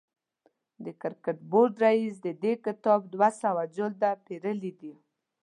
[0.83, 4.93] د کرکټ بورډ رئیس د دې کتاب دوه سوه جلده پېرلي دي.